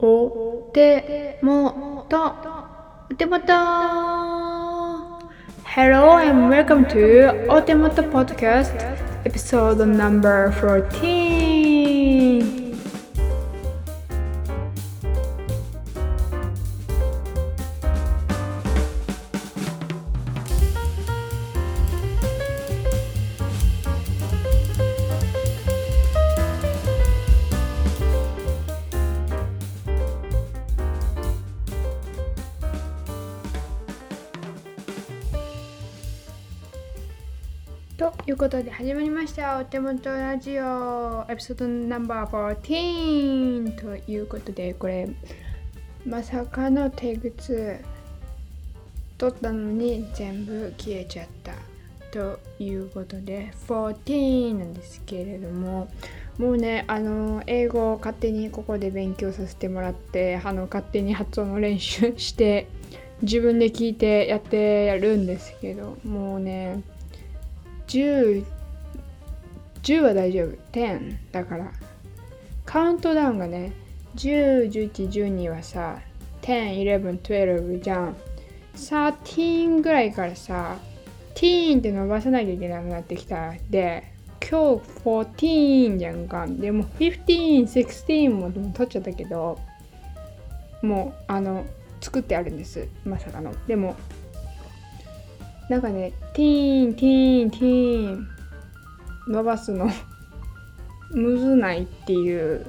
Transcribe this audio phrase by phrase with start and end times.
[0.00, 2.33] お手元
[3.11, 3.53] お手元
[5.65, 8.71] Hello and welcome to お手元 podcast
[9.25, 11.39] episode number 14
[38.81, 39.59] 始まりました。
[39.59, 41.23] お手元ラジオ。
[41.29, 45.07] エピソードナンバー14ということでこれ
[46.03, 47.79] まさかの手靴
[49.19, 51.53] 取ったのに全部消えちゃった
[52.09, 55.87] ということで14なんですけれども
[56.39, 62.67] もうねあの英語を勝手にここで勉強させてもらってあの勝手に発音の練習して
[63.21, 66.81] 自分で聞いてやってやるんですけどもうね
[67.85, 68.43] 10
[69.83, 70.57] 10は大丈夫。
[70.71, 71.71] 10だから。
[72.65, 73.73] カウントダウンがね
[74.15, 75.99] 10、11、12はさ
[76.41, 78.15] 10、11、12じゃん。
[78.75, 80.77] 13ぐらいからさ
[81.35, 83.53] ティーンって伸ばさないといけなくなってきた。
[83.69, 84.03] で
[84.39, 86.47] 今日14じゃんか。
[86.47, 89.59] でも15、16も取っちゃったけど
[90.81, 91.65] もうあの
[91.99, 92.87] 作ってあるんです。
[93.05, 93.53] まさかの。
[93.67, 93.95] でも
[95.69, 98.40] なんかね、ティーン、ティーン、ティーン。
[99.27, 99.89] 伸ばすの
[101.11, 102.65] むずないっていう。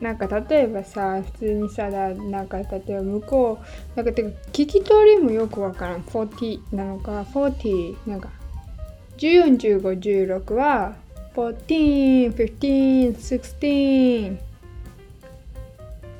[0.00, 6.02] なんか例えばさ、普通にさ、なんか例えば向こう、なんかてか聞き取りもよくわからん。
[6.02, 8.28] 40なのか、40、なんか
[9.16, 10.96] 14、15、16は
[11.34, 14.38] 14、15、16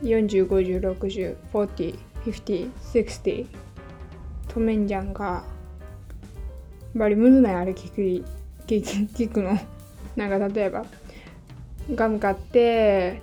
[0.02, 3.46] 40、50、60、40、50、60
[4.48, 5.44] 止めんじゃんか。
[6.94, 8.26] バリムズないあれ聞く
[8.66, 8.82] 聞
[9.14, 9.56] 聞くの。
[10.16, 10.84] なんか例えば
[11.94, 13.20] ガム買って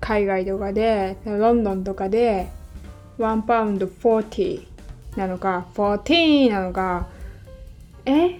[0.00, 2.48] 海外とかでロンドンとかで
[3.18, 4.66] 1パウンド40
[5.16, 7.08] なのか14なのか
[8.04, 8.38] え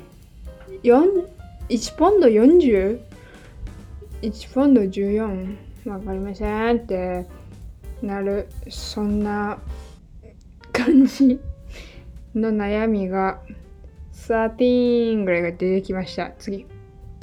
[0.83, 1.27] ？4
[1.69, 5.57] 1ポンド 40?1 ポンド14
[5.87, 7.27] わかりませんって
[8.03, 9.59] なるそんな
[10.73, 11.41] 感じ
[12.35, 13.41] の悩みが。
[14.33, 16.33] 13ぐらいが出てきました。
[16.39, 16.67] 次。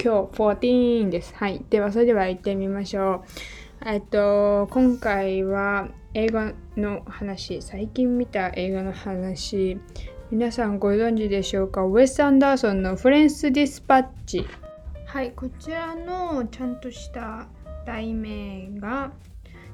[0.02, 1.34] 今日14です。
[1.34, 1.64] はい。
[1.68, 3.24] では、それでは行ってみましょ
[3.84, 3.88] う。
[3.88, 9.78] えっと、今回は映画の話、最近見た映画の話、
[10.30, 14.46] 皆さんご存知でしょうかウェス・アンダーソンのフレンス・ディスパッチ。
[15.06, 17.48] はい、こちらのちゃんとした
[17.84, 19.12] 題名が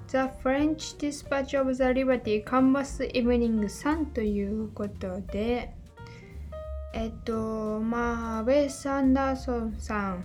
[0.09, 5.76] The French Dispatch of the Liberty Canvas Evening Sun ということで、
[6.99, 10.25] えっと、まあ、ウェス・アンダーソンさん、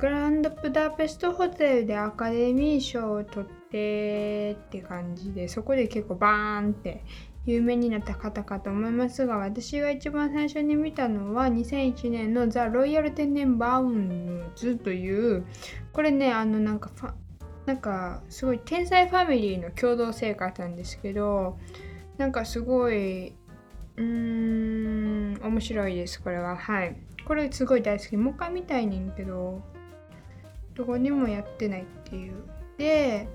[0.00, 7.04] グランドブダペストホテルでアカデミー賞を取ってって感じで、そこで結構バーンって
[7.44, 15.44] 有名になった方かと思いますが、私が一番最初に見たのは2001年のザ・ロイヤル天然バウンズという、
[15.92, 16.90] これね、あのなんか、
[17.66, 21.58] なんかすごい天才ファミリーの共同生活なんですけど、
[22.16, 23.34] なんかすごい、
[23.96, 26.56] うーん、面白いです、これは。
[26.56, 26.96] はい。
[27.26, 28.16] これすごい大好き。
[28.16, 29.62] もう一回見たいねんけど、
[30.74, 32.34] どこにもやってないっていう。
[32.78, 33.28] で、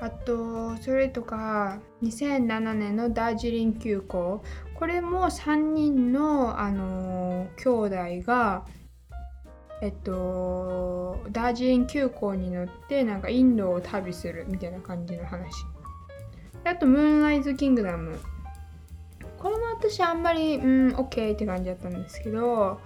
[0.00, 4.42] あと、それとか、2007年のダージリン急行。
[4.74, 8.66] これも3人の、あのー、兄弟が、
[9.80, 15.64] えっと、ダージリン急行に乗って、なんかインドを旅するみたいな感じの話。
[16.64, 18.18] あと、ムーンライズ・キングダム。
[19.44, 22.80] これも私あんまり、うん、OK って感じだったんですけど、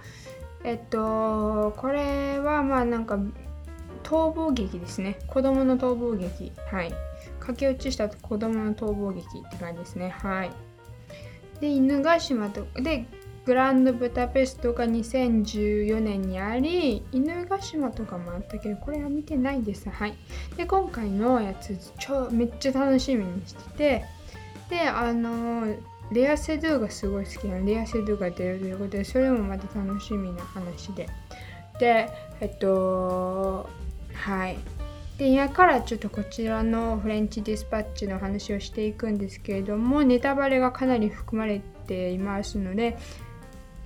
[0.65, 3.17] えっと、これはまあなんか、
[4.03, 5.19] 逃亡劇ですね。
[5.27, 6.51] 子供の逃亡劇。
[6.69, 6.93] はい。
[7.39, 10.09] 駆け落ちした子供の逃亡劇って感じですね。
[10.09, 10.51] はい。
[11.61, 13.05] で、犬ヶ島とで、
[13.45, 19.89] グランドブタペストが2014年にあり、犬ヶ島とかもあったけど、これは見てないです。
[19.89, 20.17] はい。
[20.57, 24.05] で、今回のやつ、超めっちゃ楽しみにしてて、
[24.69, 25.73] で、あの
[26.11, 31.07] レアセドゥがすごい好きなレアセドゥが出るということでそれもまた楽しみな話で。
[31.79, 32.09] で
[32.41, 33.69] えっと
[34.13, 34.57] はい。
[35.17, 42.97] で今からちょっとこちらのフレンチディスパッチの話をしていくんですけれどもネタバレがかなり含まれていますので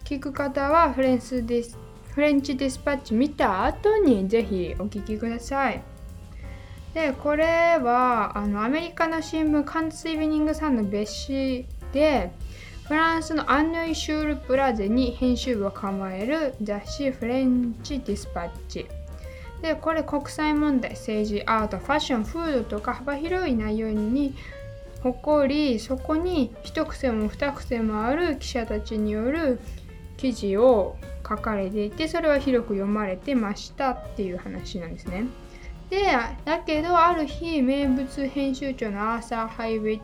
[0.03, 1.75] 聞く方はフレンスディス
[2.13, 5.81] フレンチディスパッチ見た後にぜひお聞きください。
[6.93, 12.31] でこれはあのアメリカの新聞カンツイビニングさんの別紙で
[12.87, 18.87] フランスのアンヌイ・シュール・プラゼに編集部を構える雑誌フレンチ・ディスパッチ
[19.61, 24.35] でこれ国際問題政治アートファッションフードとか幅広い内容に
[25.01, 29.61] 誇りそこに一癖も二癖もある記者たちによる
[30.17, 30.97] 記事を
[31.27, 35.25] 書かれていてそれは広く読まれてましたっていう話なんですね。
[35.89, 40.01] でだけどある日名物編集長のアーサー・ハイウィ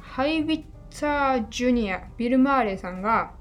[0.00, 0.64] ハイウィッ
[0.96, 3.32] ツァー・ジュニアビル・マーレさんが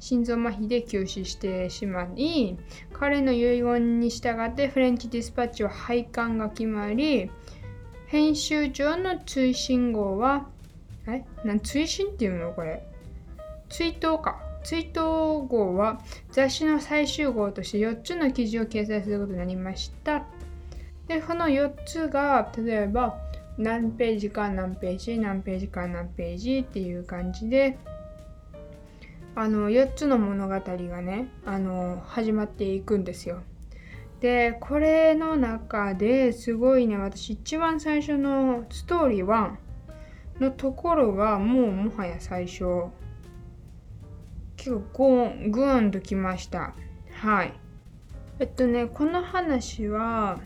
[0.00, 2.56] 心臓麻痺で急死してしまい
[2.94, 7.30] 彼の遺言に従ってフレンチディスパッチは廃刊が決まり
[8.06, 10.46] 編集長の追伸号は
[11.06, 12.82] えなん追伸っていうのこれ。
[13.68, 14.40] 追悼か。
[14.64, 16.00] 追悼号は
[16.30, 20.24] 雑誌の最終号として4つの記事を掲載することになりました。
[21.08, 23.18] でこの4つが例えば
[23.58, 27.78] 何ページか何ページ何ページか何ページっていう感じで
[29.34, 33.42] あの4つの物語がねあの始まっていくんですよ。
[34.20, 39.54] でこれの中ですごいね私一番最初のストーリー1
[40.40, 42.64] のところがもうもはや最初
[44.56, 46.74] 結構グーンときました。
[47.14, 47.54] はい。
[48.38, 50.40] えっとねこの話は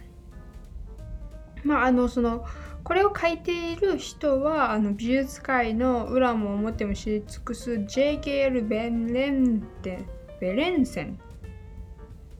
[1.65, 2.45] まああのその
[2.87, 8.63] これを書いている人はあの美術界の裏も表も知り尽くす J.K.L.
[8.63, 10.05] ベンレンテ
[10.41, 11.19] ベレンセン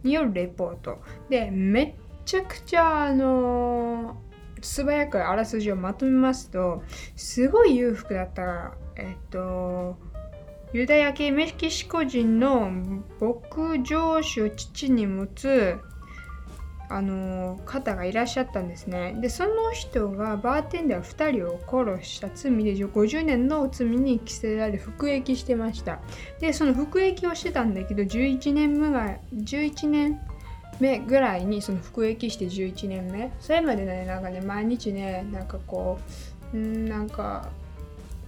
[0.05, 1.95] によるレポートでめっ
[2.25, 4.23] ちゃくちゃあの
[4.63, 6.85] 素早くあらすじをまとめますと
[7.17, 9.99] すごい裕福だったえっと
[10.73, 12.71] ユダヤ系メキシコ人の
[13.21, 15.77] 牧場主を父に持つ
[16.89, 19.17] あの方がいらっしゃったんですね。
[19.21, 25.99] でその人がバーテンダー2人を殺した罪で50年の罪に着せられ服役してました。
[26.41, 30.21] でその服役をしてたんだけど11年目が11年
[30.79, 33.33] 目ぐらいにその服役して11年目。
[33.41, 35.99] それまでねなんかね毎日ねなんかこ
[36.55, 37.49] うんなんか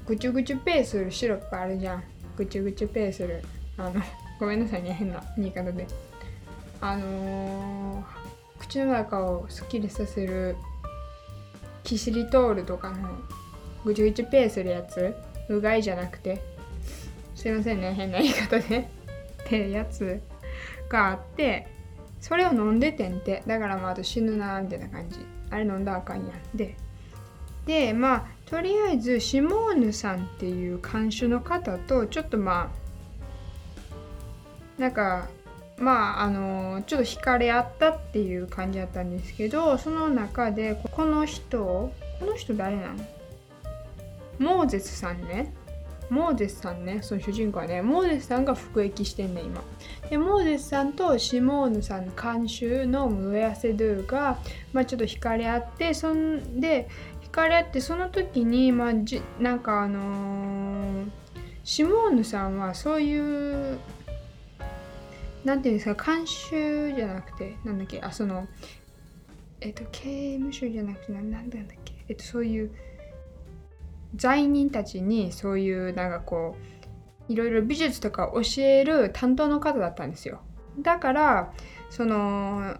[0.04, 2.02] ぐちゅぐちゅペーするシロップあるじゃん。
[2.36, 3.42] ぐちゅぐちゅペーする。
[3.76, 4.02] あの
[4.40, 5.86] ごめんなさいね変な言い方で。
[6.80, 8.17] あのー
[8.58, 10.56] 口の中をすっきりさせる
[11.84, 13.18] キシリトールとかの
[13.84, 15.14] ぐちゅぐちペーするやつ
[15.48, 16.42] うがいじゃなくて。
[17.34, 18.78] すいませんね変な言い方で。
[18.78, 20.20] ってやつ
[20.88, 21.68] があって
[22.20, 23.42] それを飲んでてんて。
[23.46, 25.18] だからまああと死ぬなみたいな感じ。
[25.50, 26.56] あれ飲んだらあかんやん。
[26.56, 26.76] で
[27.64, 32.72] でまあとりあえずシモーヌさんっていう看守の方とちょっとま
[34.78, 35.28] あなんか
[35.78, 42.94] まああのちょっと惹かれ合ったっていう感じだったんですけどその中でこの人この人誰なの？
[44.38, 45.54] モーゼスさんね。
[46.10, 47.00] モーゼスさんね。
[47.02, 47.82] その主人公はね。
[47.82, 49.62] モーゼスさんが服役してんね今。
[50.08, 54.38] でモーゼスさんとシモーヌさんの監修のムエアセドゥが、
[54.72, 56.88] まあ、ちょっと惹かれ合ってそんで
[57.24, 61.08] 惹かれ合ってその時にまあじなんかあのー、
[61.62, 63.78] シモーヌさんはそういう
[65.44, 68.46] なんていうんですか監修じゃなくてなんだっけあその
[69.60, 72.70] えっと刑務所じゃなくてなんなんだっけえっとそういう
[74.16, 76.56] 罪人たちにそういうなんかこ
[77.28, 80.40] ういろいろ美術とか教える担当の方だったんですよ。
[80.80, 81.52] だから
[81.90, 82.76] その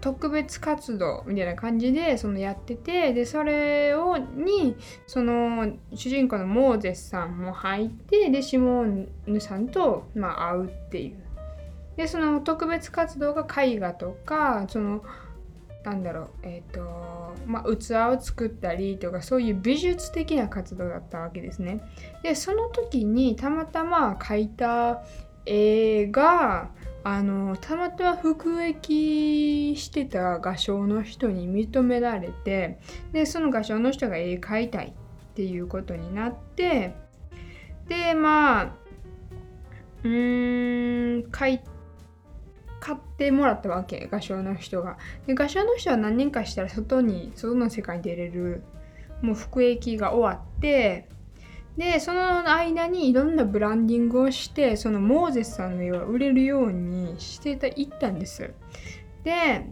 [0.00, 11.16] 特別活動みたいな感じでそのやっててでそれをにその主人公のモーゼスさんも入ってでシモーヌさんと、まあ、会うっていう。
[11.96, 15.04] でその特別活動が絵画とかその
[15.84, 21.80] なんだろうえっ、ー、とまあ器を作ったりとかそういう美術的な活動だったわけですね。
[22.22, 25.04] でその時にたまたま描いた
[25.46, 26.70] 絵が
[27.06, 32.78] あのたまたま服役してた画商の人に認められて
[33.12, 36.94] でその画商の人が絵描いたいっていうことになって
[37.88, 38.74] でまあ
[40.02, 41.73] うーん描いて
[42.84, 44.98] 買ってもらったわけ画商の人が。
[45.26, 48.62] で画商の人は何年かしたら外に外の世界に出れる
[49.22, 51.08] もう服役が終わって
[51.78, 58.52] でその間にいろんなブランディングをしてそのモーゼスさんの絵は売れるようにしてたいったんです。
[59.22, 59.66] で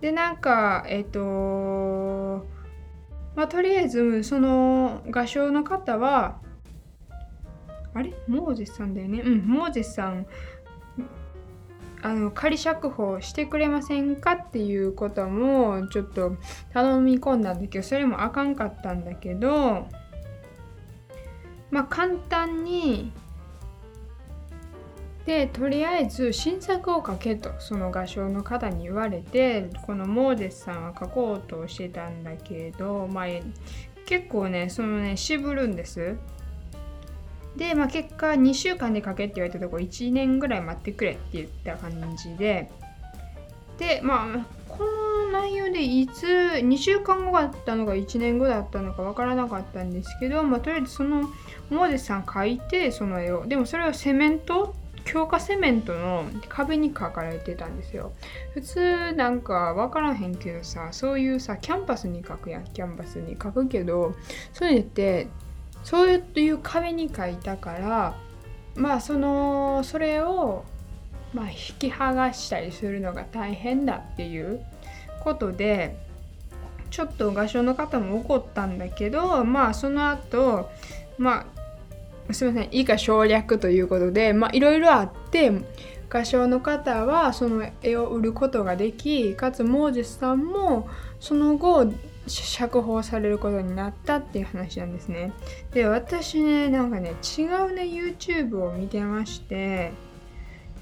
[0.00, 2.46] でなんかえっ、ー、と
[3.36, 6.40] まあとりあえずその画商の方は
[7.94, 8.12] あれ？
[8.26, 9.20] モーゼスさんだよね？
[9.20, 10.26] うんモーゼスさん
[12.02, 16.36] あの仮釈放してくれませんかっていうこともちょっと
[16.72, 19.88] 頼み込んだんだけどそれもあかんかったんだけど
[21.70, 23.12] まあ簡単に
[25.26, 33.26] でとりあえず新作を書けとその画商の方に言われてこのモーデスさんは書こうとしてたんだけど、まあ、
[34.06, 36.16] 結構ねそのね渋るんです。
[37.56, 42.70] で、まあ、結果2週間で書けって言われたとこ1年ぐらい待ってくれって言った感じで
[43.78, 51.30] でまあこの内容でいつ2週間後だったのか1年後だったのか分からなかったんですけど、まあ、とりあえずその
[51.70, 53.46] モーゼスさん書いてその絵を。
[53.46, 58.12] でもそれはセメント強化セメントの壁に書かれてたんですよ。
[58.54, 62.64] 普通なんか分からへんけどさそういうさキャンパスに書くやん。
[62.64, 64.14] キャンパスに書くけど
[64.52, 65.28] そういうのって
[65.86, 68.18] そういう壁に書いたから
[68.74, 70.64] まあそのそれを
[71.36, 74.64] まあ、引き剥がしたりするのが大変だっていう
[75.22, 75.98] ことで
[76.90, 80.70] ちょっと画商の方も怒ったんだけどまあその後
[81.18, 81.46] ま
[82.28, 85.52] あすみません以下省略ということでまあいろいろあって
[86.08, 90.88] 画商の方はその絵を売ることができかつモーゼスさんも
[91.20, 91.92] その後
[92.26, 95.32] 釈放されることになったっていう話なんですね。
[95.72, 99.92] で私ねなんかね違うね YouTube を見てまして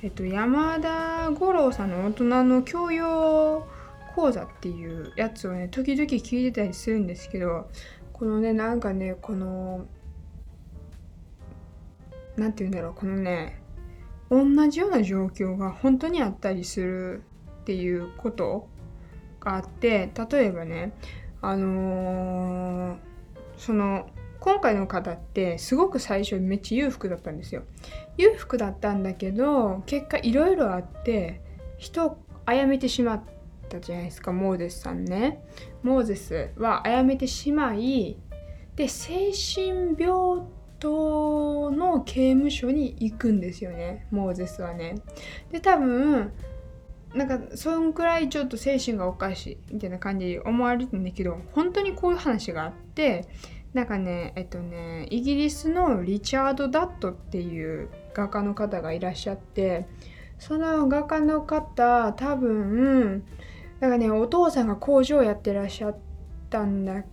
[0.02, 3.66] えっと山田五郎さんの大人の教養
[4.14, 7.68] 講座っていうやつをね時々聞いてたりするんですけど
[8.12, 9.86] このねなんかねこの
[12.36, 13.60] 何て言うんだろうこのね
[14.30, 17.22] 同じような状況が本当にあったりする
[17.62, 18.68] っていうこと
[19.40, 20.92] があって例えばね
[21.48, 22.96] あのー、
[23.56, 24.08] その
[24.40, 27.62] 今回の方ってすごく最初めっちゃ裕福だったんですよ
[28.18, 31.40] 裕福だったんだけど結果いろいろあって
[31.78, 33.22] 人を殺めてしまっ
[33.68, 35.42] たじゃないですかモーゼスさんね
[35.82, 38.18] モーゼスは殺めてしまい
[38.76, 40.42] で精神病
[40.78, 44.96] 人の刑務所に行くんですよねモーゼスはね。
[45.50, 46.32] で多分
[47.14, 53.28] なんかそんくらいちょっと精神がおかしいみたいな感じで思われるんだけど本当にこういう話があって
[53.72, 59.86] なんかねえっとねイギリスのリチャード・ダットっていう画家の方がいらっしゃって
[60.38, 63.24] その画家の方多分
[63.78, 65.96] なんかねお父さんが工場やってらっしゃっ
[66.50, 67.04] たんだ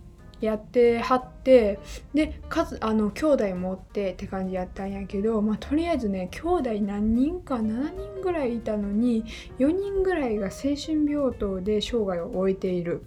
[0.42, 1.78] やってはって
[2.12, 9.24] でかつあの兄弟持ってって感じやったんやけど、まあ、とりあえずね兄弟何人か7人ぐらいいたのに
[9.58, 13.04] 4人ぐらいが精神病棟で生涯を終えている。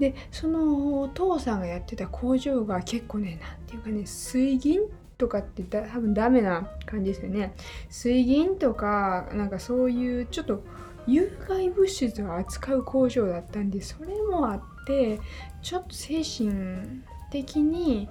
[0.00, 4.80] でそのお父さんがやってた工場が結構ね何て言うかね水銀
[5.16, 7.54] とかって多分ダメな感じですよね
[7.88, 10.64] 水銀とかなんかそういうちょっと
[11.06, 15.20] 有害物質を扱う工場だったんでそれもあって
[15.62, 18.08] ちょっと精神的に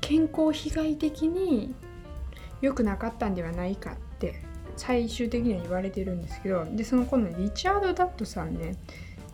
[0.00, 1.74] 健康被害的に
[2.60, 4.42] 良くなかったんではないかって
[4.76, 8.76] 最終的には言われてるんですけどでその今度リチャード・ダットさんね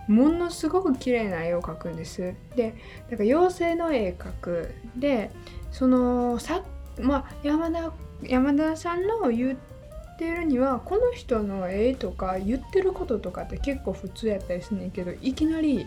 [0.08, 2.34] ものすごく綺麗な絵を描くんです。
[2.54, 2.74] で
[3.10, 4.74] だから妖精の絵描く。
[4.96, 5.30] で
[5.72, 6.62] そのさ
[7.00, 15.86] まあ山田山田さんの言ってるにはこの人の絵とか言ってることとかって結構普通やったりするんだけどいきなり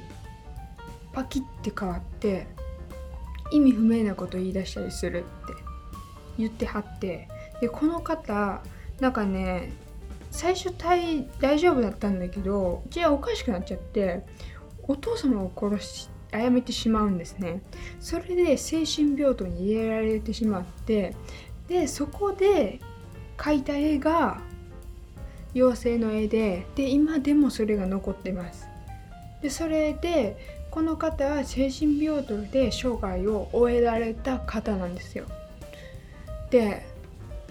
[1.20, 2.48] パキッて変わって
[3.52, 5.54] 意味不明なこと言い出したりするって
[6.38, 7.28] 言ってはって
[7.60, 8.62] でこの方
[9.02, 9.74] なんかね
[10.32, 14.24] 最初大丈夫だったんだけどじゃあおかしくなっちゃって
[14.88, 17.64] お父様を殺し殺めてしまうんですね。
[18.00, 21.16] それで精神病棟に入れられてしまって
[21.68, 22.80] でそこで
[23.36, 24.40] 描いた絵が
[25.54, 28.70] 妖精の絵でで今でもそれが残ってます。
[29.42, 35.26] でそれでこの方は精神病棟で生涯を終えられた方なんですよ。
[36.50, 36.86] で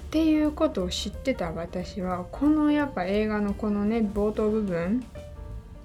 [0.08, 5.04] っていうことを知ってた私はこのやっぱ映画のこのね冒頭部分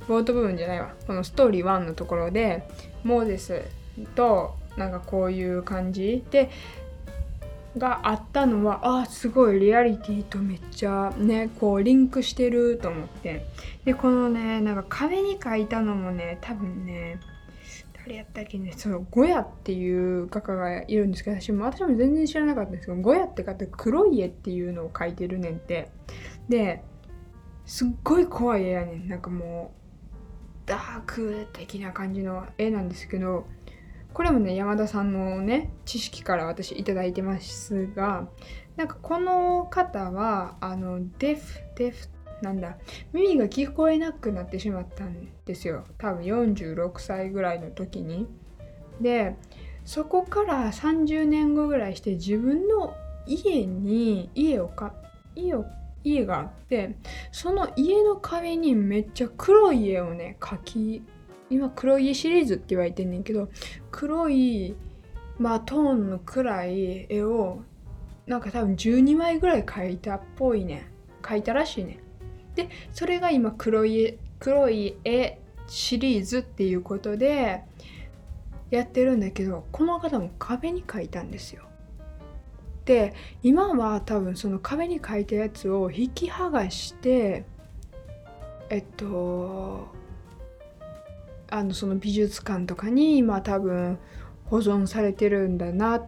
[0.08, 2.64] 冒頭部分じゃないわこのストーリー1のところで
[3.04, 3.62] モーゼス
[4.16, 6.50] となんかこういう感じで
[7.78, 13.46] があったのはあすごいリアリティとめっちゃねこうリンクしてると思って。
[13.86, 17.20] でこのねなんか壁に書いたのもね多分ね
[17.94, 25.90] 誰やったっけねそのゴヤっていう画家がいるんですけど私も私も全然知らなかったんですけどゴヤって方黒い絵っていうのを描いてるねんって。
[26.50, 26.84] で
[27.66, 29.08] すっごい怖い絵やねん。
[29.08, 29.84] なんかもう
[30.66, 33.48] ダーク的な感じの絵なんですけど
[34.14, 38.28] これもね山田さんのね知識から私頂いてますが
[38.76, 41.42] なんかこの方はあのデフ
[41.76, 42.08] デフ
[42.42, 42.78] なんだ
[43.14, 48.28] 耳が聞こえなくなってしまったんですよ多分46歳ぐらいの時に。
[49.02, 49.36] で
[49.86, 54.94] そこから30年後ぐらいして自分の家に家をか
[55.36, 55.66] 家を
[56.04, 56.96] 家があって
[57.32, 61.04] その家の壁にめっちゃ黒い絵をね描き
[61.54, 63.50] 今黒いシリーズって言われてんねんけど
[63.92, 64.76] 黒い
[65.38, 67.62] まあトーンの暗い絵を
[68.26, 70.90] なんか多分12枚ぐらい描いたっぽいね
[71.22, 72.00] 描いたらしいね
[72.56, 77.64] でそれが今黒い黒い絵シリーズっていうことで
[78.70, 81.64] やってるんだけどこの方も壁に描いたんですよ。
[82.86, 87.46] で今は多分その壁に描いたやつを引き剥がして
[88.70, 89.93] えっと
[91.54, 94.00] あのその美術館とかに今多分
[94.46, 96.06] 保存されてるんだなっ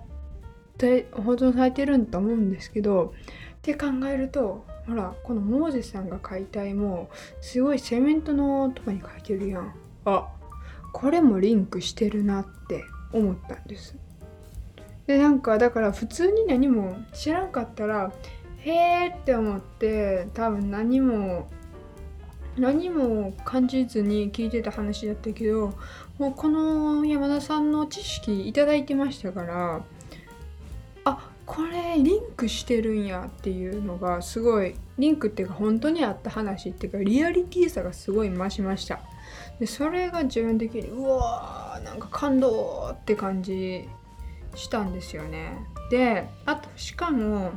[0.79, 3.13] て保存されてるんだと思うんですけど
[3.57, 7.11] って考えるとほらこのモーゼさんが描いた絵も
[7.41, 9.75] すごいセメントのとこに描いてるやん。
[10.05, 10.27] あ
[10.91, 12.83] これもリンクしてるなって
[13.13, 13.95] 思ったんです。
[15.05, 18.11] でなんかだから普通に何も知らんかったら
[18.57, 21.47] へえって思って多分何も
[22.57, 25.73] 何も感じずに聞いてた話だったけど
[26.17, 29.83] もうこの山田さんの知識いただいてましたから
[31.03, 38.99] あこれリンクしてるんやっていうのがすごいリンクっていうか本当にあった話っていうかリアリティさがすごい増しました。
[39.59, 43.87] でそれが自分的にうわーなんか感動って感じ
[44.55, 45.57] したんですよね。
[45.91, 47.51] であとしかも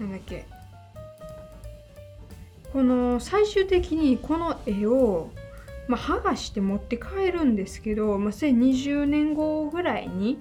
[0.00, 0.46] なんだっけ
[2.72, 5.30] この最終的にこの絵を、
[5.88, 10.38] まあ、剥がして持って帰るんですけど、まあ、それ20年後ぐらいに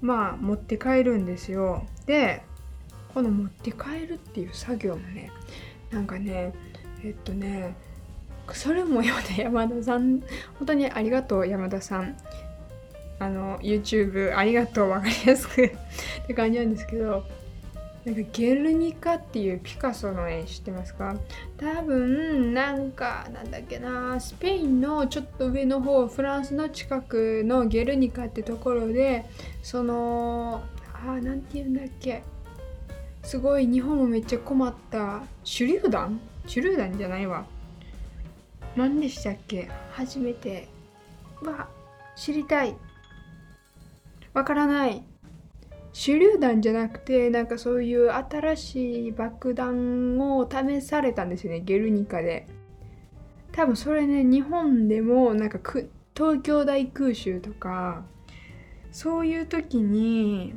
[0.00, 1.86] まあ持って帰るんですよ。
[2.06, 2.42] で
[3.14, 5.30] この持って帰るっていう作業もね
[5.90, 6.52] なんかね
[7.04, 7.76] えっとね
[8.52, 10.20] それも山田さん
[10.58, 12.16] 本当にありがとう山田さん。
[13.18, 15.62] あの YouTube ありがとう分かりやすく。
[16.24, 17.24] って感じなんですけど
[18.04, 21.16] なんかゲルニカっていうピカソの絵知ってますか？
[21.56, 29.24] 多分なんかなんだっけなスペインのちょっと上の方フランスの近くのゲルニカってところで
[29.62, 30.62] その
[30.94, 32.24] あなんて言うんだっけ。
[33.22, 36.20] すごい日本もめっちゃ困った手榴弾？
[36.48, 37.46] 手榴弾じゃないわ。
[38.74, 39.70] 何でしたっけ？
[39.92, 40.66] 初めて。
[41.40, 41.68] は
[42.16, 42.74] 知りたい。
[44.34, 45.04] わからない。
[45.92, 52.46] 手榴弾じゃなくてなんかそういう新しい爆弾を試されたんですよねゲルニカで。
[53.52, 55.58] 多分それね日本でもなんか
[56.16, 58.04] 東京大空襲とか
[58.90, 60.54] そういう時に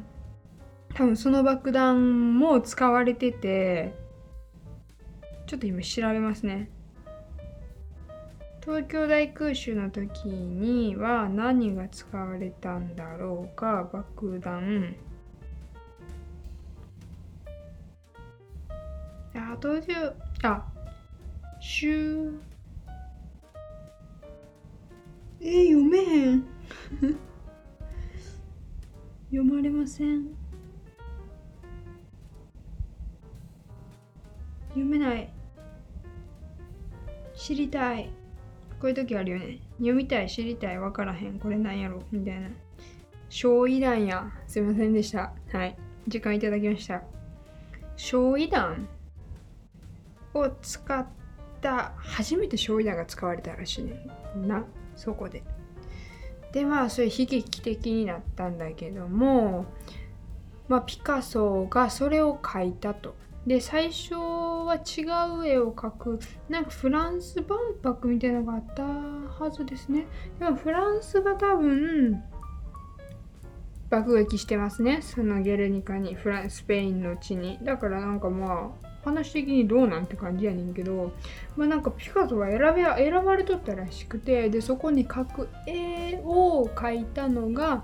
[0.94, 3.94] 多分その爆弾も使われてて
[5.46, 6.70] ちょっと今調べますね。
[8.64, 14.96] 東京大空襲の時には何が使われたんだろうか爆弾。
[19.36, 19.94] あ東京
[20.44, 20.66] あ
[21.60, 22.32] 週
[25.42, 26.46] えー、読めへん
[29.30, 30.30] 読まれません
[34.70, 35.30] 読めない
[37.36, 38.10] 知りたい
[38.80, 39.60] こういう時あるよね。
[39.78, 42.50] 読みたい、知りたい、わからへん、これなんやろみたいな。
[43.30, 44.32] 焼夷弾や。
[44.48, 45.34] すいませんでした。
[45.52, 45.76] はい。
[46.08, 47.02] 時間いただきました。
[47.96, 48.88] 焼夷弾
[50.36, 51.06] を使っ
[51.62, 54.08] た、初めて焼夷弾が使われたらしいね。
[54.36, 55.44] な、そこで。
[56.52, 59.66] で、まあ、それ悲劇的になったんだけども、
[60.68, 63.16] まあ、ピカソがそれを描いたと。
[63.46, 65.04] で最初は違
[65.40, 66.20] う絵を描く
[66.50, 70.08] なんかフランス万博みたいなのがあったはずですね
[70.40, 72.24] でもフランスが多分
[73.90, 81.14] 爆撃してますねそのゲルニカにフランスペインの地にだからなんかまあ話的にどうなんて感じやねんけど
[81.56, 87.84] まあなんかピカソが選べ選ばれとったらしくてでそこに描く絵を描いたのが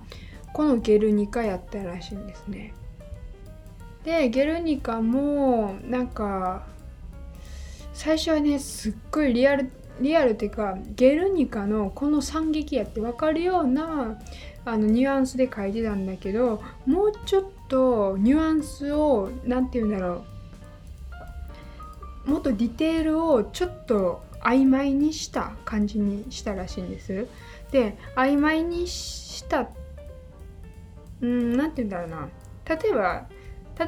[0.54, 2.74] このゲルニカやったらしいんですね。
[4.04, 6.66] でゲルニカもなんか
[7.94, 14.20] 最初はねすっごいリアルリアルっていうかゲルニカのこの惨劇やって分かるような
[14.66, 20.31] あのニュアンスで書いてたんだけどもうちょっとニュアンスを何て言うんだろう
[22.26, 27.28] もっとディテールをちょっと曖昧にした感じにしたらしいんです。
[27.72, 29.70] で曖昧にした
[31.22, 32.30] うん何て言うんだろうな
[32.68, 33.28] 例えば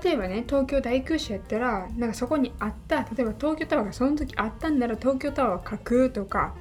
[0.02, 6.56] 例えばね東京大空襲やったらなんかそこにあった例えば東京タワーがその時あったんなら東京タワーを書くとか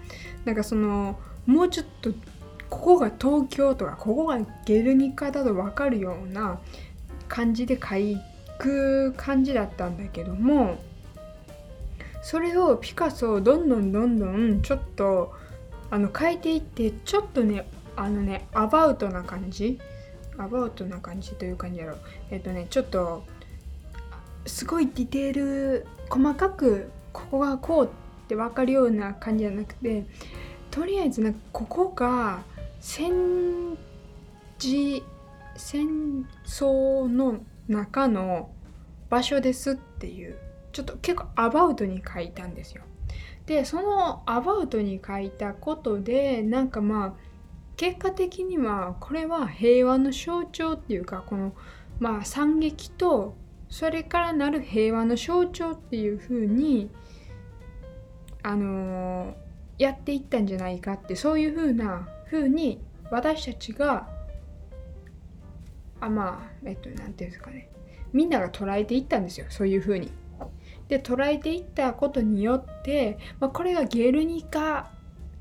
[0.44, 2.10] なんかそのもうちょっと
[2.68, 6.58] ここが東京とかここがゲルニカだと分かるような
[7.28, 7.88] 感じで書
[8.58, 10.78] く感じだったんだけども
[12.22, 15.34] それをピカソをどんどんどんどんちょっと
[15.90, 19.78] あの変えていってちょっとねあのねアバウトな感じ？
[20.38, 21.96] アバウトな感じという感じやろ。
[22.30, 23.24] えっとねちょっと
[24.46, 27.88] すごいディテール細かくここがこうっ
[28.28, 30.06] て分かるような感じじゃなくて
[30.70, 32.42] とりあえずなんかここが
[32.80, 33.76] 戦
[34.58, 35.04] 時
[35.56, 38.50] 戦争の中の
[39.10, 40.38] 場所ですっていう。
[40.72, 42.82] ちょっと結構アバウトに書いたんですよ。
[43.46, 47.14] でそのアバウトに書いたことでなんかまあ
[47.76, 51.52] 結果的にはこれは平和の象徴っていうかこの
[51.98, 53.34] まあ惨劇と
[53.68, 56.90] それからなる平和の象徴っていう風に
[58.42, 62.80] あのー、やっていったんじゃないかってそういう風な風に
[63.10, 64.08] 私たちが
[66.00, 67.68] あまあえっと何て言うんですかね
[68.12, 70.12] みんなが捉えていったんですよそういう風に。
[70.88, 74.90] で捉えていったことによって、まあ、これがゲルニカ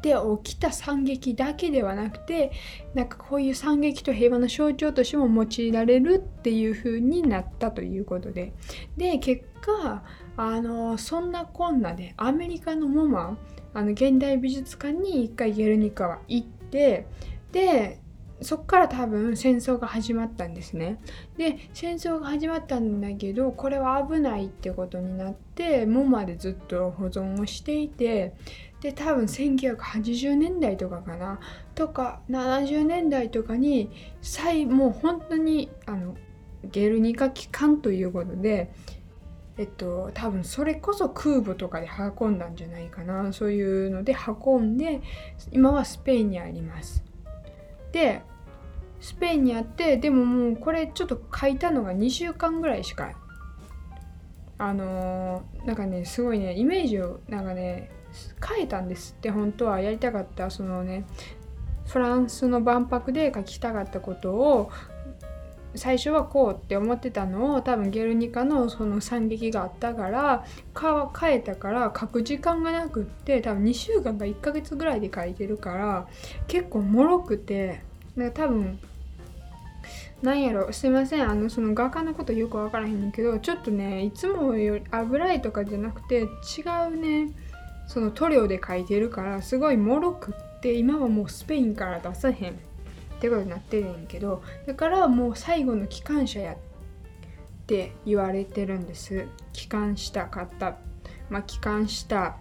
[0.01, 2.51] で起きた惨劇だけではなくて
[2.93, 8.53] なんかこういう惨劇と平和の象徴としても用いられるっていう風になったということで。
[8.97, 10.03] で結果
[10.37, 13.37] あのそんなこんなでアメリカのモマ
[13.73, 17.05] あの現代美術館に一回ゲルニカは行って
[17.51, 18.00] で
[18.41, 20.99] そっから多分戦争が始まったんですね。
[21.37, 28.33] で戦争が始まったんだけどこれは危ないってことになってモマでずっと保存をしていて
[28.81, 31.39] で多分1980年代とかかな
[31.75, 36.15] とか70年代とかに再もう本当にあの
[36.63, 38.71] ゲルニカ機関ということで
[39.57, 41.87] えっと多分それこそ空母とかで
[42.19, 45.01] 運んだんじゃないかなそういうので運んで
[45.51, 47.03] 今はスペインにあります。
[47.91, 48.21] で
[49.01, 53.13] スペインにあってでももうこれちょっと書いたのが2週間ぐらいしか
[54.57, 57.89] あのー、なんかねすごいねイメージをなんかね
[58.45, 59.81] 変えたんですって本当は。
[59.81, 61.05] やりたかったそのね
[61.87, 64.71] フランスの万博で書きたかったことを
[65.73, 76.07] 最初はこうって思ってたのを多分ゲルニカのその惨劇があったからか変えたから書く時間がなくって多分2週間か1ヶ月ぐらいで書いてるから
[76.47, 77.81] 結構もろくて
[78.33, 78.79] 多分
[80.21, 81.29] なんやろすいません。
[81.29, 86.27] あのその画家のことよく分からへんねんけどちょっとねいつもより油絵とかじゃなくて違
[86.87, 87.33] うね
[87.87, 92.53] その塗料で描いてるからすごいもろくって今はもうスペインから出さへん。
[92.53, 92.55] っ
[93.21, 96.57] てことになってるんけどだからもう最後の機関車やっ
[97.67, 99.27] て言われてるんです。
[99.53, 100.25] 帰還した。
[100.25, 100.77] 方
[101.29, 102.37] まあ帰還した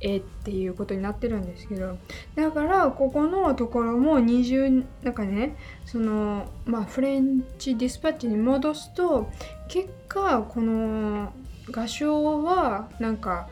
[0.00, 1.98] 絵っていうことになってるんですけど
[2.34, 9.30] だからここのところも二重なんかねそのまあフレンチディスパッチに戻すと
[9.68, 11.32] 結果この
[11.70, 13.48] 画商はなんか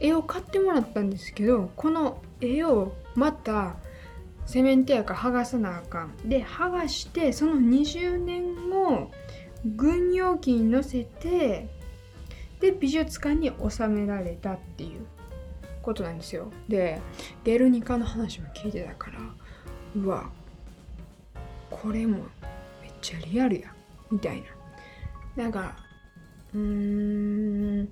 [0.00, 3.76] 絵を買ってもらったんですけどこの絵をまた
[4.46, 6.16] セメントやか剥がさなあかん。
[6.28, 9.10] で剥がしてその20年後
[9.64, 11.68] 軍用機に乗せて
[12.60, 15.06] で美術館に収められたっていう。
[15.84, 16.50] ことなんですよ。
[16.68, 17.00] で
[17.44, 19.20] ゲルニカの話も聞いてたから
[19.96, 20.30] うわ
[21.70, 22.18] これも
[22.82, 23.74] めっちゃリアルや
[24.10, 24.42] みたい
[25.36, 25.44] な。
[25.44, 25.76] なんか
[26.54, 27.88] うーん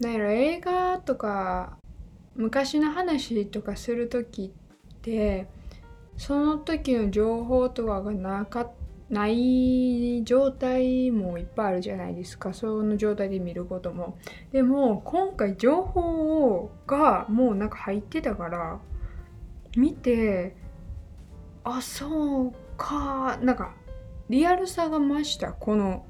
[0.00, 1.78] なんやろ映画とか
[2.34, 5.46] 昔の話とかする時って
[6.16, 8.70] その時の情報とかがなか
[9.14, 12.52] ない状態もいっぱいあるじゃないですか。
[12.52, 14.18] その状態で見ることも。
[14.50, 18.80] でも今回情報がもうなんか入ってたから
[19.76, 20.56] 見て
[21.62, 23.38] あそうか。
[23.40, 23.76] なんか
[24.28, 25.52] リアルさが増した。
[25.52, 26.06] この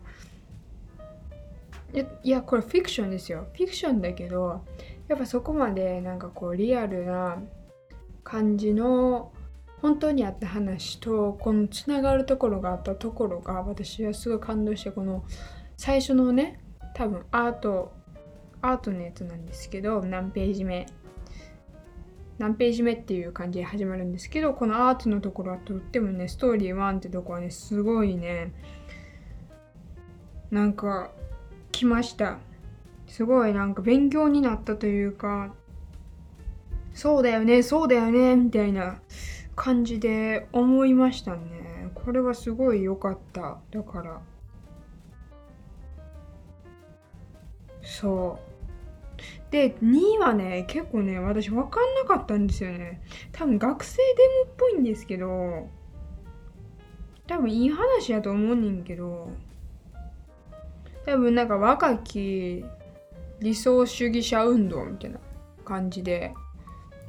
[2.22, 3.48] いやこれフィクションですよ。
[3.52, 4.64] フィクションだけど
[5.08, 7.42] やっぱそこまでなんかこうリアルな
[8.22, 9.30] 感じの
[9.84, 15.26] 本当にあった話とこのつながるところがあったところが私はすごい感動してこの
[15.76, 16.58] 最初のね
[16.94, 17.92] 多分アート
[18.62, 20.86] アートのやつなんですけど何ページ目。
[22.38, 28.54] 何ページ目っていう感じで始まるんですけどこのアートのところはとってもねストーリー1ってとこはねすごいね。
[30.50, 31.10] なんか
[31.72, 32.38] 来ました。
[33.06, 35.54] すごいなんか勉強になったというか
[36.94, 38.98] そうだよねそうだよねみたいな。
[39.56, 41.90] 感じで思いましたね。
[41.94, 43.58] これはすごい良かった。
[43.70, 44.20] だから。
[47.82, 48.54] そう。
[49.50, 53.00] で2位はね結構ね私分かんなかったんですよね。
[53.30, 54.02] 多分学生デ
[54.46, 55.68] モっぽいんですけど
[57.26, 59.30] 多分いい話やと思うねんけど
[61.06, 62.64] 多分なんか若き
[63.40, 65.20] 理想主義者運動みたいな
[65.64, 66.34] 感じで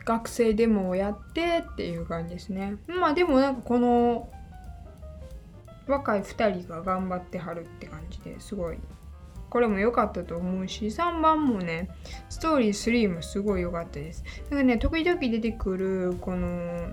[0.06, 2.78] 学生デモをやってっていう感じですね。
[2.88, 4.30] まあでもなんかこの
[5.88, 8.78] 若い2人が頑張ってはるって感じですごい。
[9.50, 11.90] これも良かったと思うし3番もね
[12.30, 14.24] ストーリー3もすごい良かったです。
[14.50, 16.90] だかね時々出てくるこの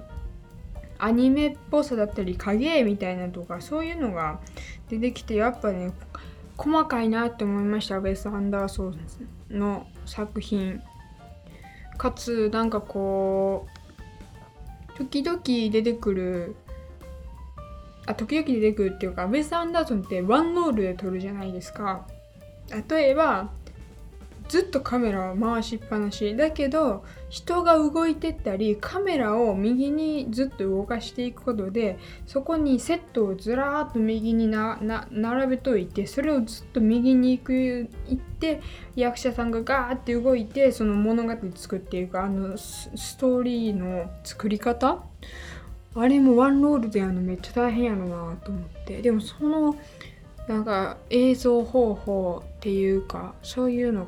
[0.99, 4.41] アニメっぽさだったり影絵みたいなとかそういうのが
[4.89, 5.93] 出てきてやっぱね
[6.57, 7.99] 細かいなって思いました。
[7.99, 8.99] ウェス・アンダーソン
[9.51, 10.81] の作品。
[11.99, 13.67] かつなんかこ
[14.95, 16.57] う時々出てくる
[18.07, 22.07] あ時々出てくるっていうかウェス・アンダーソンってワンノールで撮るじゃないですか。
[22.89, 23.51] 例えば
[24.53, 26.37] ずっとカメラを回しっぱなし。
[26.37, 34.79] だけど人が動いてったりカメラを右にずっと動かしていくことでそこにセットをずらーっと右にな
[35.11, 38.61] 並べといてそれをずっと右に行く行って
[38.95, 45.03] 役者さんがガーって動いてその物語作っていくあのストーリーの作り方？
[45.95, 49.01] あれもワンロールでやるのめっちゃ大変やろなと思って。
[49.01, 49.77] でもその
[50.49, 54.07] なんか映像方法っていうかそういうの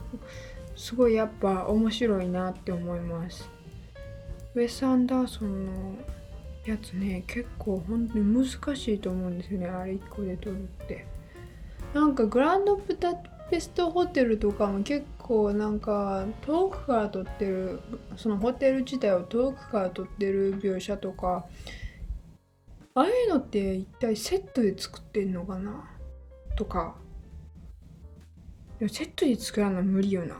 [0.76, 3.48] すごいやっぱ面白いなって思います。
[4.54, 5.72] ウェス・アンダーソンの
[6.64, 11.06] やつね結構本当に難しいと思うんですよねあれ1個で撮るって。
[11.92, 13.14] なんかグランドブダ
[13.50, 17.80] ペストホテルとかも結構なんか遠くから撮ってる
[18.16, 21.44] そのホテル自体を遠くから撮ってる描写とか
[22.94, 25.90] ああいうのって一体セットで作ってんのかな？
[26.56, 26.96] とか。
[28.78, 30.36] でもセットで作らな無理よな。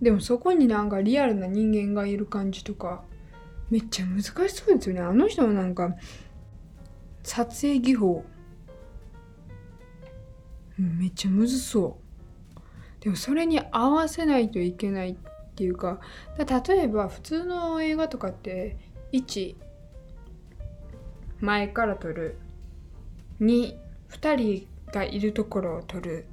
[0.00, 3.02] でもそこになんかリアルな人間がいる感じとか
[3.68, 5.00] めっちゃ難しそうですよね。
[5.00, 5.96] あの人のなんか
[7.22, 8.24] 撮影技法。
[10.78, 13.02] めっちゃむずそう。
[13.02, 15.16] でもそれに合わせないといけないっ
[15.54, 16.00] ていうか
[16.38, 18.76] 例えば普通の映画とかって
[19.12, 19.56] 1
[21.40, 22.38] 前から撮る。
[23.40, 26.26] 2 2人がいるところを撮る。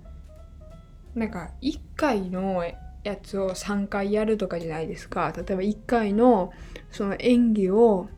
[1.13, 2.63] なんか1回の
[3.03, 5.33] やつを3回やるとかじゃないですか。
[5.35, 6.51] 例えば1回の
[6.91, 8.09] その演技を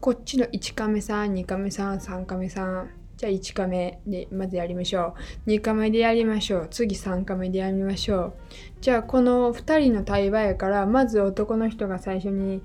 [0.00, 2.90] こっちの1カメさん2カメさん3カメさん。
[3.16, 5.14] じゃあ1カメでまずやりましょ
[5.46, 5.50] う。
[5.50, 6.68] 2カメでやりましょう。
[6.70, 8.34] 次3カメでやりましょう。
[8.80, 12.62] じゃあこの2人の対話やからまず男の人が最初に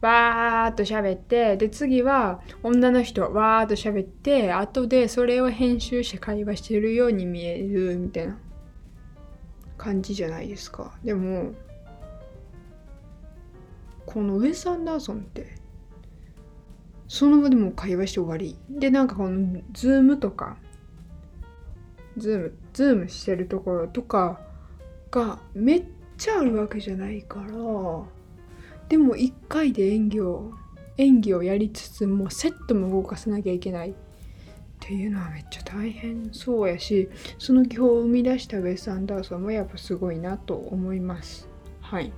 [0.00, 8.38] わーっと喋ってで次は女の人わーっと喋って後でそれを編集して会話してるように見えるみたいな
[9.76, 10.92] 感じじゃないですか。
[11.04, 11.52] でも
[14.06, 15.54] このウェス・アンダーソンって
[17.08, 18.56] その場でも会話して終わり。
[18.70, 20.56] でなんかこのズームとか
[22.16, 24.40] ズームズームしてるところとか
[25.10, 25.84] がめっ
[26.16, 27.48] ちゃあるわけじゃないから
[28.88, 30.52] でも1回で演技を
[30.96, 33.94] 演技をやりつつもセットも動かさなきゃいけないっ
[34.80, 41.48] ていうのはめっちゃ大変そうやしその技法を生み出したウェス・アンダーソンもやっぱすごいなと思います。
[41.80, 42.12] はい。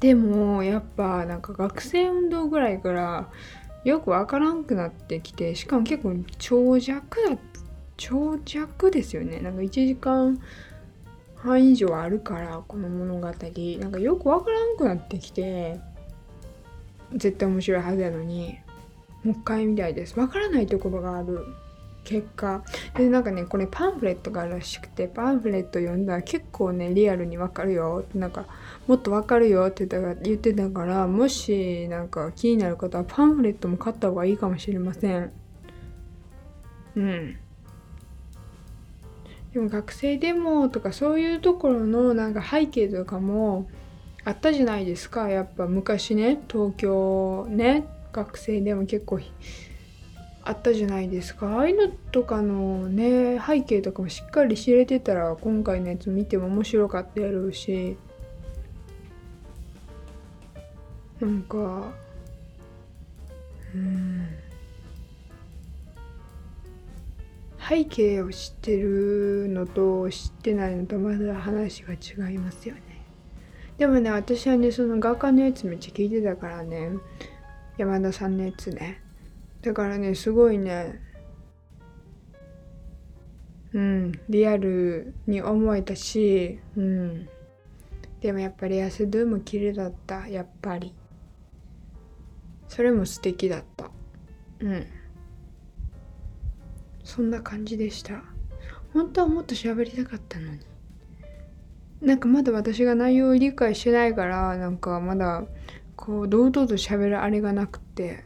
[0.00, 3.28] でもやっぱなんか学生運動ぐらいから
[3.84, 7.38] よくわからんくなってきてしかも結構長尺だ
[7.96, 9.40] 長尺ですよね。
[9.40, 10.40] なんか1時間
[11.42, 13.26] 半以上あるからこの物語。
[13.26, 13.34] なん
[13.92, 15.80] かよくわからんくなってきて
[17.14, 18.58] 絶対面白いはずやのに
[19.24, 20.18] もう一回見たいです。
[20.18, 21.44] わからないところがある。
[22.02, 22.64] 結果。
[22.96, 28.04] でなんかねこれパンフレットがあるらしくてパンフレット読んだら結構ねリアルにわかるよ。
[28.08, 28.46] ってなんか
[28.86, 35.32] もっとわかるよって言った言ってたからもしなんか気になる方はパンフレットも買った方がいいかもしれません。
[36.96, 37.39] うん。
[39.52, 43.68] でも学生デモとかそういうところのなんか背景とかも
[44.24, 45.28] あったじゃないですか。
[45.28, 49.20] やっぱ昔ね東京ね学生でも結構
[50.42, 51.56] あったじゃないですか。
[51.56, 57.96] ああいうのとかのね背景とかもしっかり知れてたら今回のやつ見ても面白かったやろうし。
[61.20, 61.92] なんか
[63.74, 64.39] うん。
[67.70, 72.82] 背景を知ってるのと知ってないのとまだ話が違いますよね。
[73.78, 76.90] でもね私はねその画家のやつめっちゃ聞いてたからね。
[77.78, 79.00] 山田さんのやつね。
[79.62, 81.00] だからねすごいね。
[83.72, 87.28] うんリアルに思えたしうん。
[88.20, 90.92] でもやっぱりアスドゥも綺麗だったやっぱり。
[92.66, 93.92] それも素敵だった。
[94.58, 94.86] うん。
[97.10, 98.22] そんな感じでした。
[98.94, 100.60] 本当はもっと喋りたかったのに。
[102.00, 105.44] なんかまだ私が内容を理解してないからなんかまだ
[105.96, 108.22] こう堂々と喋るあれがなくて。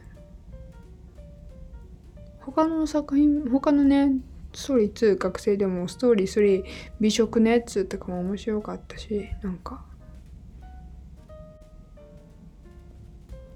[2.40, 4.12] 他の作品他のね
[4.52, 6.64] ストーリー2学生でもストーリー3
[7.00, 9.82] 美食のやつとかも面白かったしなんか。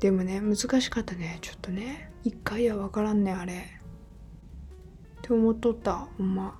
[0.00, 1.36] でもね難しかったね。
[1.42, 3.77] ちょっとね一回は分からんねあれ。
[5.28, 6.58] って思っとったほんま。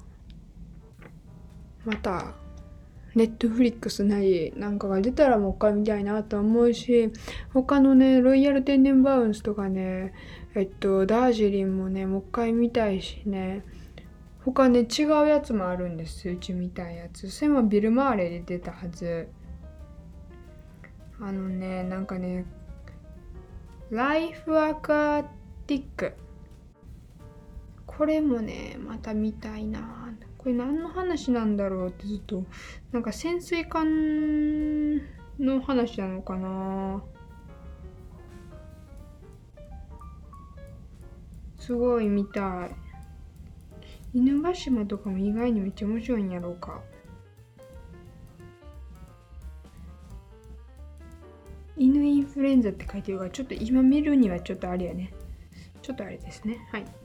[1.86, 2.34] また
[3.14, 7.10] ネットフリックスなりなんかが出たらもう一回見たいなと思うし
[7.54, 10.12] 他のねロイヤル天然バウンスとかね
[10.54, 13.64] えっとダージリンもねもう一回見たいしね。
[14.44, 16.28] 他ね違うやつもあるんです。
[16.28, 17.30] うちみたいやつ。
[17.30, 19.28] それもビル・マーレで出たはず。
[21.20, 22.44] あのねなんかね
[23.90, 25.24] ライフアカ
[25.66, 26.12] ティック
[27.98, 30.14] これもねまた見たいな。
[30.38, 32.44] これ何の話なんだろうってずっと
[32.92, 34.98] なんか潜水艦
[35.40, 37.02] の話なのかな。
[41.58, 42.76] すごい見たい。
[44.14, 46.80] 犬ヶ島とかも意外にめっちゃ面白いんやろうか。
[51.76, 55.12] 犬インフルエンザって書いてるからちょっと今見るにはちょっとあれやね。
[55.82, 56.58] ちょっとあれですね。
[56.70, 56.97] はい。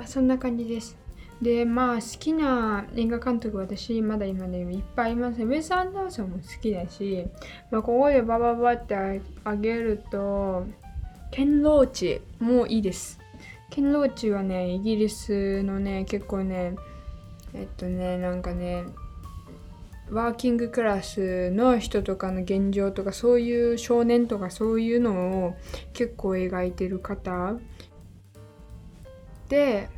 [0.00, 0.96] まあそんな感じです。
[1.42, 5.42] でまあ好きな映画監督私まだ今でいっぱいいます。
[5.42, 7.26] ウェス・アンダーソンも好きだし、
[7.70, 10.64] まあ、ここでバババってあげると
[11.30, 13.20] ケン・ローチもいいです。
[13.68, 16.76] ケン・ローチはねイギリスのね結構ね
[17.52, 18.84] えっとねなんかね
[20.10, 25.56] ワーキングクラスの人とかの現状とかそういう少年とかそういうのを
[25.92, 27.58] 結構描いてる方
[29.50, 29.88] で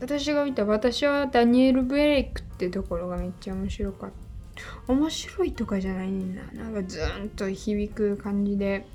[0.00, 4.92] 私が見た私はダニエル・ブレイクってところがめっちゃ面白かった。
[4.92, 8.86] 面白いとかじゃないんななんかズーンと響く感じで。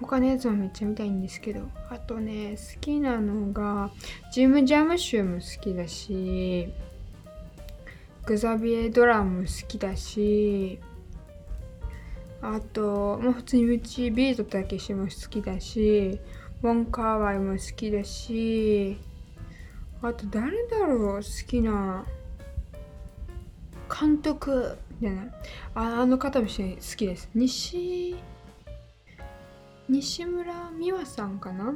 [0.00, 1.60] 他のやつもめっちゃ見たいんですけど。
[1.90, 3.90] あとね好きなのが
[4.32, 6.72] ジム・ジャムシュも好きだし
[8.24, 10.78] グザビエ・ドラムも好きだし
[12.42, 16.18] あと、まあ、普通にうちビートたけしも好きだし
[16.62, 18.98] ウォン・カーワイも好きだし
[20.02, 22.04] あと誰だろう好きな
[23.88, 25.24] 監督じゃな。
[25.24, 25.30] い
[25.74, 27.30] ああの方も好きです。
[27.34, 28.16] 西
[29.88, 31.74] 西村美和さんかな？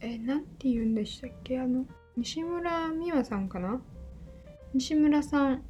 [0.00, 1.58] えなんて言うんでしたっけ？
[1.60, 3.80] あの西村美和さんかな？
[4.74, 5.62] 西村さん。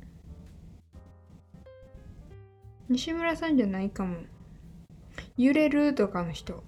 [2.88, 4.16] 西村さんじゃないかも。
[5.36, 6.64] 揺れるとかの人。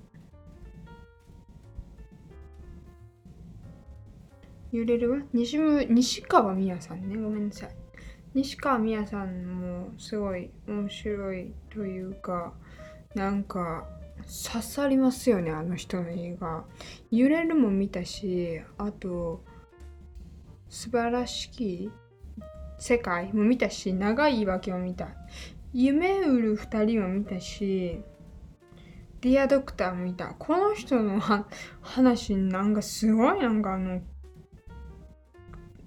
[4.72, 5.18] 揺れるわ？
[5.32, 7.16] 西西川美也さんね。
[7.16, 7.70] ごめんなさい。
[8.34, 12.52] 西川美也さんもすごい面白いというか
[13.14, 13.88] なんか
[14.52, 16.64] 刺さりますよねあの人の映画。
[17.10, 19.42] 揺れるも見たしあと
[20.68, 21.90] 素晴らしき
[22.78, 25.08] 世界も見たし長い言い訳も見た。
[25.72, 28.00] 夢売る2人も見たし
[29.20, 30.28] ディアドクターも見た。
[30.38, 31.20] この人の
[31.80, 34.00] 話なんかすごいなんかあの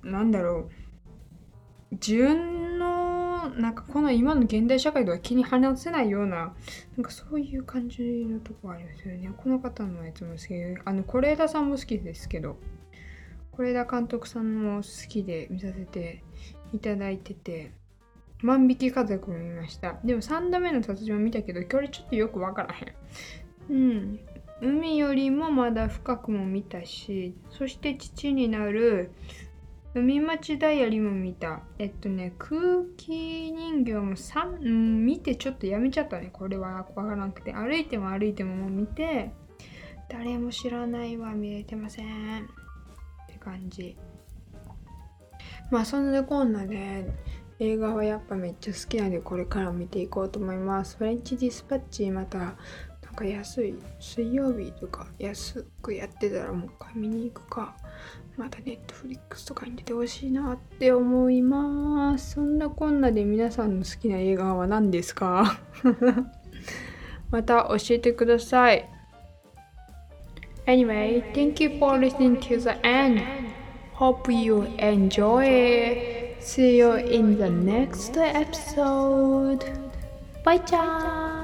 [0.03, 0.83] なんだろう。
[1.93, 6.53] 自分のなんかこの今の現代社会とは気に離せないような
[6.97, 9.31] なんかそういう感じのとこありますよね。
[9.35, 12.57] この方のやつも好きであの是枝さんも好きですけど
[13.55, 16.23] 是枝監督さんも好きで見させて
[16.73, 17.73] いただいてて
[18.41, 19.99] 万引き家族も見ました。
[20.03, 22.93] でも3度目の殺人を見たけど距離ちょっとよくわからへん。
[23.69, 24.19] うん。
[24.61, 29.11] 海よりもまだ深くも見たしそして父になる
[29.95, 31.61] 海町ダイアリーも見た。
[31.77, 32.59] えっとね、空
[32.97, 36.29] 気人形も3、うん、見てちょっとやめちゃったね。
[36.33, 37.53] これはわからなくて。
[37.53, 39.31] 歩いても歩いてももう見て、
[40.09, 42.43] 誰も知らないわ、見れてません。
[42.43, 42.45] っ
[43.27, 43.95] て感じ。
[45.69, 47.05] まあそんなこんなで、
[47.59, 50.97] 映画はやっぱめっちゃ好きなんでこれから見ていこうと思います。
[50.97, 52.55] フレンチディスパッチまたなん
[53.15, 57.75] か安い水曜日とか安くやってたらもう一回見に行くか。
[58.37, 62.31] またネットフリックスとかに出てほしいなって思います。
[62.31, 65.59] そんなこんなで皆さんの好きな映画は何ですか
[67.29, 68.89] また教えてください。
[70.65, 73.21] Anyway, thank you for listening to the end.
[73.95, 75.43] Hope you enjoy.
[75.45, 76.23] it.
[76.43, 79.63] See you in the next episode.
[80.43, 81.42] Bye, ciao.